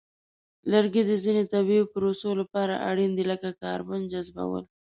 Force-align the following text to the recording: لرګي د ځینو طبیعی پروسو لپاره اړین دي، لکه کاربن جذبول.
لرګي 0.71 1.01
د 1.05 1.11
ځینو 1.23 1.43
طبیعی 1.53 1.89
پروسو 1.93 2.29
لپاره 2.41 2.83
اړین 2.89 3.11
دي، 3.17 3.23
لکه 3.31 3.49
کاربن 3.61 4.01
جذبول. 4.11 4.63